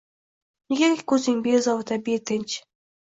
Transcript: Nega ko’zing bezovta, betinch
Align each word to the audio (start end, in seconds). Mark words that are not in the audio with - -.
Nega 0.75 0.89
ko’zing 1.13 1.43
bezovta, 1.49 1.99
betinch 2.09 2.57